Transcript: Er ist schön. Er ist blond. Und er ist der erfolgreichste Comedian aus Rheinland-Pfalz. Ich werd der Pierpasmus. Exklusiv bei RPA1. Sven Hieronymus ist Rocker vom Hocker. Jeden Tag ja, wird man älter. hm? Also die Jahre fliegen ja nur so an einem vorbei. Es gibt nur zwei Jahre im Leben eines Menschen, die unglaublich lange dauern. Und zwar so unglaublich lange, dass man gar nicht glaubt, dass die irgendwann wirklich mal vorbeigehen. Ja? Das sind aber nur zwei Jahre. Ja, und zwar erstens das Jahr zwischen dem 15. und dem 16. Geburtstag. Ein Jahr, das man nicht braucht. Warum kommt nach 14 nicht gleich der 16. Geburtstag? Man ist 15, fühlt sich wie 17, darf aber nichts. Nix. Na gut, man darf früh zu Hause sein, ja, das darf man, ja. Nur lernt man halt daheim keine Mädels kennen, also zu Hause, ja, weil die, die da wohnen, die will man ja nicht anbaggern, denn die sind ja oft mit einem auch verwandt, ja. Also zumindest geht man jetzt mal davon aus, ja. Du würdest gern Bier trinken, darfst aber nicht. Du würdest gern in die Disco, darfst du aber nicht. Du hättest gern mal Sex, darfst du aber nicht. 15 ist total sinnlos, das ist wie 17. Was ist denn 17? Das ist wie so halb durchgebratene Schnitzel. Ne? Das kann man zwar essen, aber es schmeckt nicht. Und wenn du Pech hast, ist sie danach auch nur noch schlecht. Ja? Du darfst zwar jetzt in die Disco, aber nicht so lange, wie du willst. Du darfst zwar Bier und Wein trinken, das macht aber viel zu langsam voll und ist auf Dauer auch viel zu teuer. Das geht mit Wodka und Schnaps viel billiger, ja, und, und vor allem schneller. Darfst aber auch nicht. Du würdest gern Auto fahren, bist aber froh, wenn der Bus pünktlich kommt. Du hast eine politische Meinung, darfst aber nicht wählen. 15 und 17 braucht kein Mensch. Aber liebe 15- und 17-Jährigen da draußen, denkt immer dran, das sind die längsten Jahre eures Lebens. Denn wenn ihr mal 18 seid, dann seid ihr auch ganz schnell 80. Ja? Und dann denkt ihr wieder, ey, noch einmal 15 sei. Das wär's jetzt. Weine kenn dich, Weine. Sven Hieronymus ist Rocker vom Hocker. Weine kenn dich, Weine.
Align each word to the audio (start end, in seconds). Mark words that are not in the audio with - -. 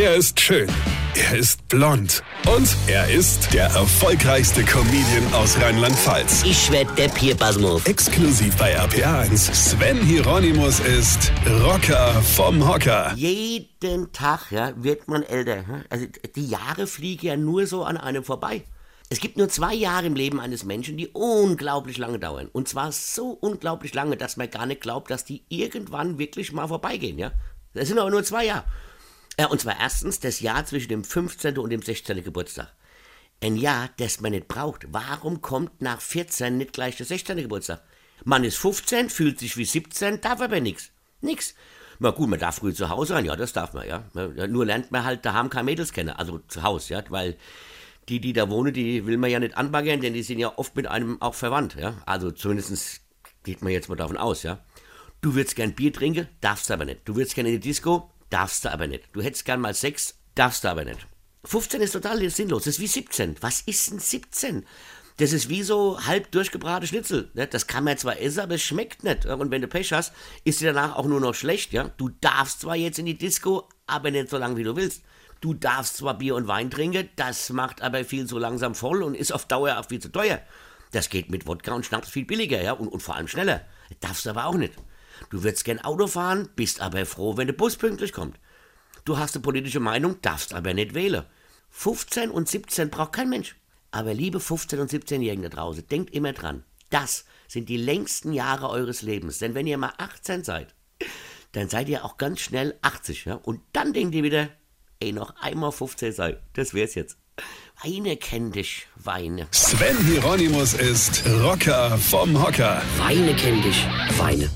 Er 0.00 0.14
ist 0.14 0.40
schön. 0.40 0.66
Er 1.14 1.36
ist 1.36 1.68
blond. 1.68 2.22
Und 2.46 2.74
er 2.86 3.10
ist 3.10 3.52
der 3.52 3.66
erfolgreichste 3.66 4.64
Comedian 4.64 5.30
aus 5.34 5.60
Rheinland-Pfalz. 5.60 6.42
Ich 6.42 6.72
werd 6.72 6.96
der 6.96 7.08
Pierpasmus. 7.08 7.84
Exklusiv 7.84 8.56
bei 8.56 8.80
RPA1. 8.80 9.52
Sven 9.52 10.00
Hieronymus 10.00 10.80
ist 10.80 11.30
Rocker 11.62 12.14
vom 12.22 12.66
Hocker. 12.66 13.12
Jeden 13.14 14.10
Tag 14.12 14.50
ja, 14.50 14.72
wird 14.82 15.06
man 15.06 15.22
älter. 15.22 15.66
hm? 15.66 15.84
Also 15.90 16.06
die 16.34 16.46
Jahre 16.46 16.86
fliegen 16.86 17.26
ja 17.26 17.36
nur 17.36 17.66
so 17.66 17.84
an 17.84 17.98
einem 17.98 18.24
vorbei. 18.24 18.62
Es 19.10 19.20
gibt 19.20 19.36
nur 19.36 19.50
zwei 19.50 19.74
Jahre 19.74 20.06
im 20.06 20.14
Leben 20.14 20.40
eines 20.40 20.64
Menschen, 20.64 20.96
die 20.96 21.08
unglaublich 21.08 21.98
lange 21.98 22.18
dauern. 22.18 22.48
Und 22.50 22.68
zwar 22.68 22.90
so 22.90 23.32
unglaublich 23.32 23.92
lange, 23.92 24.16
dass 24.16 24.38
man 24.38 24.50
gar 24.50 24.64
nicht 24.64 24.80
glaubt, 24.80 25.10
dass 25.10 25.26
die 25.26 25.42
irgendwann 25.50 26.18
wirklich 26.18 26.52
mal 26.52 26.68
vorbeigehen. 26.68 27.18
Ja? 27.18 27.32
Das 27.74 27.88
sind 27.88 27.98
aber 27.98 28.10
nur 28.10 28.24
zwei 28.24 28.46
Jahre. 28.46 28.64
Ja, 29.40 29.46
und 29.46 29.58
zwar 29.58 29.80
erstens 29.80 30.20
das 30.20 30.40
Jahr 30.40 30.66
zwischen 30.66 30.90
dem 30.90 31.02
15. 31.02 31.56
und 31.56 31.70
dem 31.70 31.80
16. 31.80 32.22
Geburtstag. 32.22 32.74
Ein 33.42 33.56
Jahr, 33.56 33.88
das 33.96 34.20
man 34.20 34.32
nicht 34.32 34.48
braucht. 34.48 34.88
Warum 34.92 35.40
kommt 35.40 35.80
nach 35.80 36.02
14 36.02 36.58
nicht 36.58 36.74
gleich 36.74 36.98
der 36.98 37.06
16. 37.06 37.38
Geburtstag? 37.38 37.82
Man 38.22 38.44
ist 38.44 38.58
15, 38.58 39.08
fühlt 39.08 39.38
sich 39.38 39.56
wie 39.56 39.64
17, 39.64 40.20
darf 40.20 40.42
aber 40.42 40.60
nichts. 40.60 40.90
Nix. 41.22 41.54
Na 42.00 42.10
gut, 42.10 42.28
man 42.28 42.38
darf 42.38 42.56
früh 42.56 42.74
zu 42.74 42.90
Hause 42.90 43.14
sein, 43.14 43.24
ja, 43.24 43.34
das 43.34 43.54
darf 43.54 43.72
man, 43.72 43.88
ja. 43.88 44.04
Nur 44.46 44.66
lernt 44.66 44.92
man 44.92 45.04
halt 45.04 45.24
daheim 45.24 45.48
keine 45.48 45.64
Mädels 45.64 45.94
kennen, 45.94 46.10
also 46.10 46.40
zu 46.40 46.62
Hause, 46.62 46.92
ja, 46.92 47.04
weil 47.08 47.38
die, 48.10 48.20
die 48.20 48.34
da 48.34 48.50
wohnen, 48.50 48.74
die 48.74 49.06
will 49.06 49.16
man 49.16 49.30
ja 49.30 49.40
nicht 49.40 49.56
anbaggern, 49.56 50.02
denn 50.02 50.12
die 50.12 50.22
sind 50.22 50.38
ja 50.38 50.52
oft 50.58 50.76
mit 50.76 50.86
einem 50.86 51.22
auch 51.22 51.34
verwandt, 51.34 51.76
ja. 51.76 51.94
Also 52.04 52.30
zumindest 52.30 53.00
geht 53.42 53.62
man 53.62 53.72
jetzt 53.72 53.88
mal 53.88 53.96
davon 53.96 54.18
aus, 54.18 54.42
ja. 54.42 54.58
Du 55.22 55.34
würdest 55.34 55.56
gern 55.56 55.72
Bier 55.72 55.94
trinken, 55.94 56.28
darfst 56.42 56.70
aber 56.70 56.84
nicht. 56.84 57.00
Du 57.06 57.16
würdest 57.16 57.34
gern 57.34 57.46
in 57.46 57.52
die 57.52 57.60
Disco, 57.60 58.10
darfst 58.30 58.64
du 58.64 58.72
aber 58.72 58.86
nicht. 58.86 59.04
Du 59.12 59.22
hättest 59.22 59.44
gern 59.44 59.60
mal 59.60 59.74
Sex, 59.74 60.14
darfst 60.34 60.64
du 60.64 60.68
aber 60.68 60.84
nicht. 60.84 61.06
15 61.44 61.80
ist 61.80 61.92
total 61.92 62.28
sinnlos, 62.30 62.64
das 62.64 62.74
ist 62.74 62.80
wie 62.80 62.86
17. 62.86 63.36
Was 63.40 63.62
ist 63.62 63.90
denn 63.90 63.98
17? 63.98 64.66
Das 65.16 65.32
ist 65.34 65.50
wie 65.50 65.62
so 65.62 66.02
halb 66.06 66.30
durchgebratene 66.30 66.86
Schnitzel. 66.86 67.30
Ne? 67.34 67.46
Das 67.46 67.66
kann 67.66 67.84
man 67.84 67.98
zwar 67.98 68.18
essen, 68.20 68.40
aber 68.40 68.54
es 68.54 68.62
schmeckt 68.62 69.04
nicht. 69.04 69.26
Und 69.26 69.50
wenn 69.50 69.60
du 69.60 69.68
Pech 69.68 69.92
hast, 69.92 70.14
ist 70.44 70.60
sie 70.60 70.64
danach 70.64 70.96
auch 70.96 71.04
nur 71.04 71.20
noch 71.20 71.34
schlecht. 71.34 71.74
Ja? 71.74 71.90
Du 71.98 72.08
darfst 72.08 72.60
zwar 72.60 72.74
jetzt 72.76 72.98
in 72.98 73.04
die 73.04 73.18
Disco, 73.18 73.68
aber 73.86 74.10
nicht 74.10 74.30
so 74.30 74.38
lange, 74.38 74.56
wie 74.56 74.62
du 74.62 74.76
willst. 74.76 75.02
Du 75.42 75.52
darfst 75.52 75.98
zwar 75.98 76.16
Bier 76.16 76.36
und 76.36 76.48
Wein 76.48 76.70
trinken, 76.70 77.08
das 77.16 77.50
macht 77.50 77.82
aber 77.82 78.04
viel 78.04 78.26
zu 78.26 78.38
langsam 78.38 78.74
voll 78.74 79.02
und 79.02 79.14
ist 79.14 79.32
auf 79.32 79.46
Dauer 79.46 79.78
auch 79.78 79.86
viel 79.86 80.00
zu 80.00 80.10
teuer. 80.10 80.40
Das 80.92 81.08
geht 81.08 81.30
mit 81.30 81.46
Wodka 81.46 81.72
und 81.72 81.86
Schnaps 81.86 82.10
viel 82.10 82.24
billiger, 82.24 82.62
ja, 82.62 82.72
und, 82.72 82.88
und 82.88 83.02
vor 83.02 83.16
allem 83.16 83.28
schneller. 83.28 83.62
Darfst 84.00 84.26
aber 84.26 84.46
auch 84.46 84.54
nicht. 84.54 84.74
Du 85.28 85.42
würdest 85.42 85.64
gern 85.64 85.80
Auto 85.80 86.06
fahren, 86.06 86.48
bist 86.56 86.80
aber 86.80 87.04
froh, 87.04 87.36
wenn 87.36 87.46
der 87.46 87.54
Bus 87.54 87.76
pünktlich 87.76 88.12
kommt. 88.12 88.38
Du 89.04 89.18
hast 89.18 89.34
eine 89.34 89.42
politische 89.42 89.80
Meinung, 89.80 90.20
darfst 90.22 90.54
aber 90.54 90.74
nicht 90.74 90.94
wählen. 90.94 91.24
15 91.70 92.30
und 92.30 92.48
17 92.48 92.90
braucht 92.90 93.12
kein 93.12 93.28
Mensch. 93.28 93.56
Aber 93.90 94.14
liebe 94.14 94.38
15- 94.38 94.78
und 94.78 94.90
17-Jährigen 94.90 95.42
da 95.42 95.48
draußen, 95.48 95.86
denkt 95.86 96.14
immer 96.14 96.32
dran, 96.32 96.64
das 96.90 97.24
sind 97.48 97.68
die 97.68 97.76
längsten 97.76 98.32
Jahre 98.32 98.68
eures 98.68 99.02
Lebens. 99.02 99.38
Denn 99.38 99.54
wenn 99.54 99.66
ihr 99.66 99.78
mal 99.78 99.92
18 99.98 100.44
seid, 100.44 100.74
dann 101.52 101.68
seid 101.68 101.88
ihr 101.88 102.04
auch 102.04 102.16
ganz 102.16 102.40
schnell 102.40 102.78
80. 102.82 103.24
Ja? 103.24 103.34
Und 103.34 103.60
dann 103.72 103.92
denkt 103.92 104.14
ihr 104.14 104.22
wieder, 104.22 104.48
ey, 105.00 105.12
noch 105.12 105.34
einmal 105.40 105.72
15 105.72 106.12
sei. 106.12 106.36
Das 106.52 106.74
wär's 106.74 106.94
jetzt. 106.94 107.16
Weine 107.82 108.16
kenn 108.16 108.52
dich, 108.52 108.86
Weine. 108.96 109.48
Sven 109.50 109.96
Hieronymus 110.04 110.74
ist 110.74 111.24
Rocker 111.26 111.96
vom 111.96 112.40
Hocker. 112.40 112.82
Weine 112.98 113.34
kenn 113.34 113.62
dich, 113.62 113.86
Weine. 114.18 114.50